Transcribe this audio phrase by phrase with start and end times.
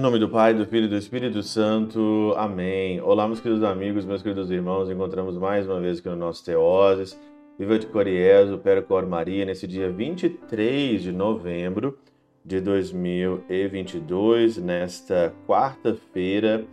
[0.00, 2.32] Em nome do Pai, do Filho e do Espírito Santo.
[2.38, 3.02] Amém.
[3.02, 4.88] Olá, meus queridos amigos, meus queridos irmãos.
[4.88, 7.20] Encontramos mais uma vez aqui no nosso Teoses.
[7.58, 11.98] Viva de Coriezo, Percor Maria, nesse dia 23 de novembro
[12.42, 16.64] de 2022, nesta quarta-feira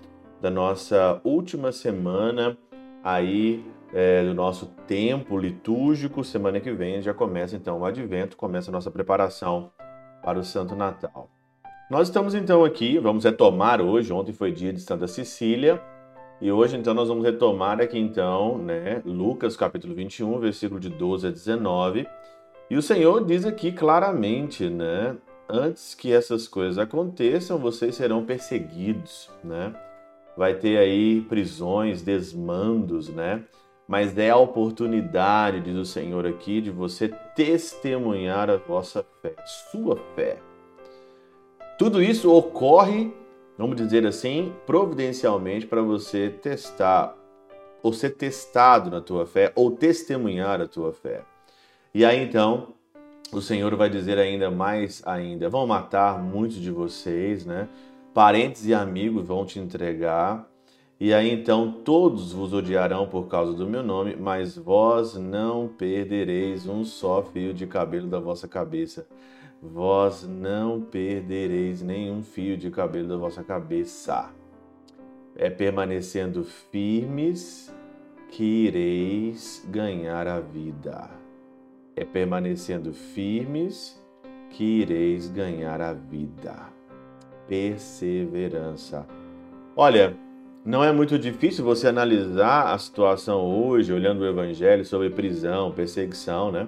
[0.41, 2.57] da nossa última semana
[3.04, 3.62] aí
[3.94, 6.23] é, do nosso tempo litúrgico.
[6.23, 9.70] Semana que vem já começa então o advento, começa a nossa preparação
[10.23, 11.36] para o Santo Natal.
[11.89, 15.82] Nós estamos então aqui, vamos retomar hoje, ontem foi dia de Santa Cecília,
[16.41, 21.28] e hoje então nós vamos retomar aqui então, né, Lucas capítulo 21, versículo de 12
[21.28, 22.05] a 19.
[22.69, 25.15] E o Senhor diz aqui claramente, né,
[25.47, 29.73] antes que essas coisas aconteçam, vocês serão perseguidos, né?
[30.36, 33.45] Vai ter aí prisões, desmandos, né?
[33.88, 39.34] Mas é a oportunidade, diz o Senhor aqui, de você testemunhar a vossa fé,
[39.72, 40.47] sua fé.
[41.78, 43.14] Tudo isso ocorre,
[43.56, 47.16] vamos dizer assim, providencialmente para você testar
[47.84, 51.22] ou ser testado na tua fé ou testemunhar a tua fé.
[51.94, 52.69] E aí então,
[53.31, 57.69] o Senhor vai dizer ainda mais ainda, vão matar muitos de vocês, né?
[58.12, 60.50] Parentes e amigos vão te entregar.
[61.00, 66.66] E aí então todos vos odiarão por causa do meu nome, mas vós não perdereis
[66.66, 69.06] um só fio de cabelo da vossa cabeça
[69.61, 74.30] vós não perdereis nenhum fio de cabelo da vossa cabeça.
[75.36, 77.73] É permanecendo firmes
[78.30, 81.09] que ireis ganhar a vida.
[81.95, 84.02] É permanecendo firmes
[84.50, 86.55] que ireis ganhar a vida.
[87.47, 89.08] Perseverança.
[89.75, 90.16] Olha,
[90.66, 96.52] não é muito difícil você analisar a situação hoje, olhando o Evangelho sobre prisão, perseguição,
[96.52, 96.67] né?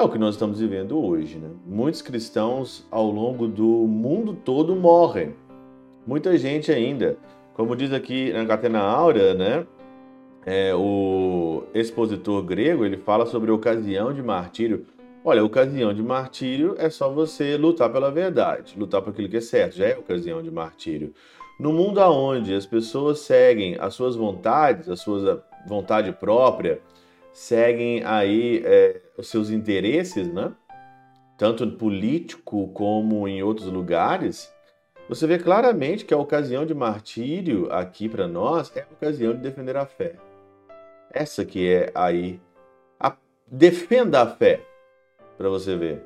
[0.00, 1.36] É o que nós estamos vivendo hoje.
[1.36, 1.50] Né?
[1.66, 5.34] Muitos cristãos ao longo do mundo todo morrem.
[6.06, 7.18] Muita gente ainda.
[7.52, 9.66] Como diz aqui na Catena Áurea, né?
[10.46, 14.86] É, o expositor grego ele fala sobre a ocasião de martírio.
[15.22, 19.36] Olha, a ocasião de martírio é só você lutar pela verdade, lutar por aquilo que
[19.36, 21.12] é certo, já é ocasião de martírio.
[21.58, 26.80] No mundo aonde as pessoas seguem as suas vontades, a sua vontade própria,
[27.32, 30.52] seguem aí é, os seus interesses, né?
[31.40, 34.52] tanto político como em outros lugares,
[35.08, 39.40] você vê claramente que a ocasião de martírio aqui para nós é a ocasião de
[39.40, 40.16] defender a fé.
[41.10, 42.38] Essa que é aí
[43.00, 44.60] a defenda a fé
[45.38, 46.04] para você ver.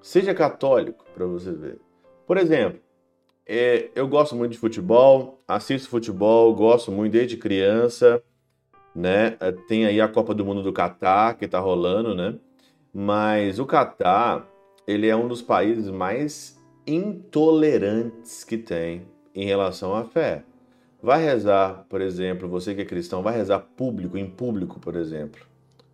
[0.00, 1.80] Seja católico para você ver.
[2.24, 2.80] Por exemplo,
[3.44, 8.22] é, eu gosto muito de futebol, assisto futebol, gosto muito desde criança
[8.98, 9.36] né?
[9.40, 12.34] Eh, tem aí a Copa do Mundo do Catar que está rolando, né?
[12.92, 14.46] Mas o Catar,
[14.86, 20.42] ele é um dos países mais intolerantes que tem em relação à fé.
[21.00, 25.46] Vai rezar, por exemplo, você que é cristão, vai rezar público, em público, por exemplo.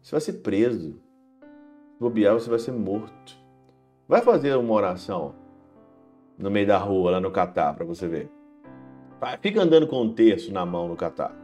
[0.03, 0.93] Você vai ser preso.
[0.93, 3.37] Se bobear, você vai ser morto.
[4.09, 5.35] Vai fazer uma oração
[6.39, 8.31] no meio da rua, lá no Catar, para você ver.
[9.41, 11.44] Fica andando com um terço na mão no Catar.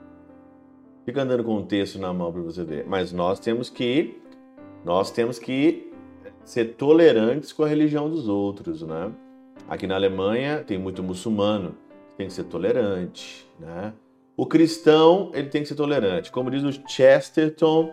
[1.05, 2.84] Fica andando com um texto na mão para você ver.
[2.87, 4.21] Mas nós temos que
[4.84, 5.93] nós temos que
[6.44, 9.12] ser tolerantes com a religião dos outros, né?
[9.69, 11.77] Aqui na Alemanha tem muito muçulmano,
[12.16, 13.93] tem que ser tolerante, né?
[14.37, 16.31] O cristão ele tem que ser tolerante.
[16.31, 17.91] Como diz o Chesterton,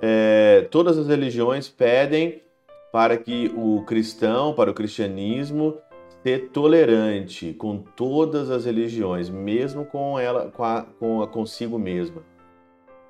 [0.00, 2.42] é, todas as religiões pedem
[2.90, 5.76] para que o cristão, para o cristianismo,
[6.22, 12.22] ser tolerante com todas as religiões, mesmo com ela, com a, com a consigo mesma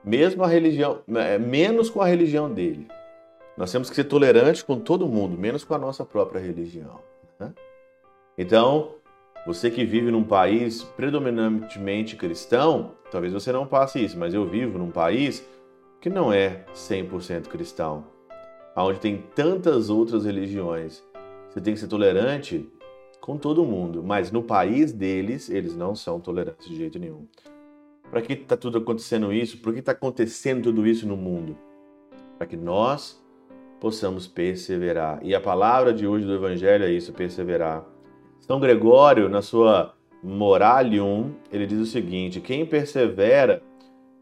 [0.04, 2.86] mesmo a religião, né, menos com a religião dele.
[3.56, 7.00] Nós temos que ser tolerantes com todo mundo, menos com a nossa própria religião.
[7.38, 7.52] Né?
[8.36, 8.94] Então,
[9.46, 14.78] você que vive num país predominantemente cristão, talvez você não passe isso, mas eu vivo
[14.78, 15.46] num país
[16.00, 18.04] que não é 100% cristão,
[18.76, 21.02] onde tem tantas outras religiões.
[21.48, 22.68] Você tem que ser tolerante
[23.20, 27.26] com todo mundo, mas no país deles, eles não são tolerantes de jeito nenhum.
[28.14, 29.58] Para que está tudo acontecendo isso?
[29.58, 31.58] Por que está acontecendo tudo isso no mundo?
[32.38, 33.20] Para que nós
[33.80, 35.18] possamos perseverar.
[35.20, 37.84] E a palavra de hoje do Evangelho é isso: perseverar.
[38.38, 43.60] São Gregório, na sua Moralium, ele diz o seguinte: quem persevera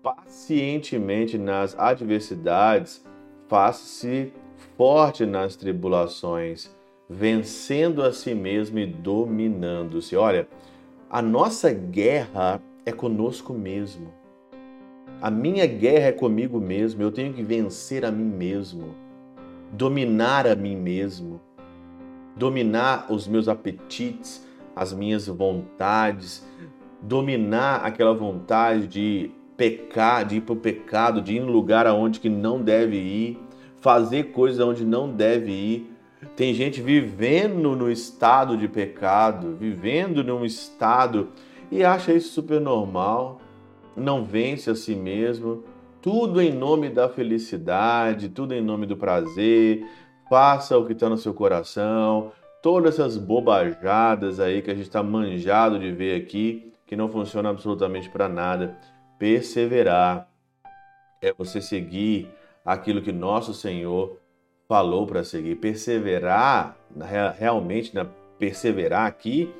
[0.02, 3.04] pacientemente nas adversidades,
[3.46, 4.32] faz-se
[4.74, 6.74] forte nas tribulações,
[7.10, 10.16] vencendo a si mesmo e dominando-se.
[10.16, 10.48] Olha,
[11.10, 14.12] a nossa guerra é conosco mesmo.
[15.20, 17.02] A minha guerra é comigo mesmo.
[17.02, 18.94] Eu tenho que vencer a mim mesmo,
[19.70, 21.40] dominar a mim mesmo,
[22.36, 26.44] dominar os meus apetites, as minhas vontades,
[27.00, 32.18] dominar aquela vontade de pecar, de ir para o pecado, de ir em lugar aonde
[32.18, 33.38] que não deve ir,
[33.80, 35.92] fazer coisas onde não deve ir.
[36.34, 41.28] Tem gente vivendo no estado de pecado, vivendo num estado
[41.72, 43.40] e acha isso super normal,
[43.96, 45.64] não vence a si mesmo,
[46.02, 49.82] tudo em nome da felicidade, tudo em nome do prazer,
[50.28, 52.30] faça o que está no seu coração,
[52.62, 57.48] todas essas bobajadas aí que a gente está manjado de ver aqui, que não funciona
[57.48, 58.76] absolutamente para nada.
[59.18, 60.28] Perseverar
[61.22, 62.28] é você seguir
[62.66, 64.18] aquilo que nosso Senhor
[64.68, 65.56] falou para seguir.
[65.56, 66.76] Perseverar,
[67.38, 68.04] realmente, na
[68.38, 69.54] perseverar aqui,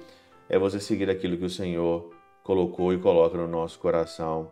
[0.52, 2.10] é você seguir aquilo que o Senhor
[2.44, 4.50] colocou e coloca no nosso coração.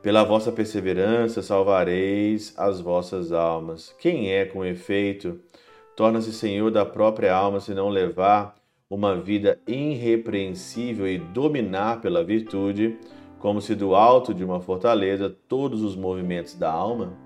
[0.00, 3.92] Pela vossa perseverança salvareis as vossas almas.
[3.98, 5.40] Quem é, com efeito,
[5.96, 8.54] torna-se senhor da própria alma se não levar
[8.88, 12.96] uma vida irrepreensível e dominar pela virtude,
[13.40, 17.18] como se do alto de uma fortaleza todos os movimentos da alma?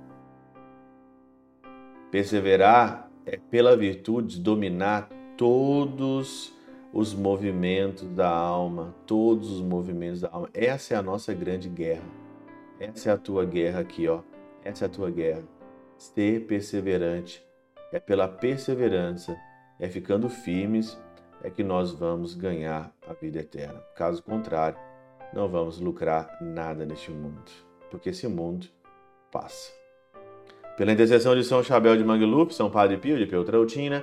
[2.10, 6.55] Perseverar é pela virtude dominar todos
[6.96, 10.48] os movimentos da alma, todos os movimentos da alma.
[10.54, 12.08] Essa é a nossa grande guerra.
[12.80, 14.20] Essa é a tua guerra aqui, ó.
[14.64, 15.42] Essa é a tua guerra.
[15.98, 17.44] Ser perseverante
[17.92, 19.36] é pela perseverança,
[19.78, 20.98] é ficando firmes,
[21.42, 23.78] é que nós vamos ganhar a vida eterna.
[23.94, 24.78] Caso contrário,
[25.34, 27.42] não vamos lucrar nada neste mundo,
[27.90, 28.68] porque esse mundo
[29.30, 29.70] passa.
[30.78, 34.02] Pela intercessão de São Chabel de Mangluf, São Padre Pio de Peltrautina,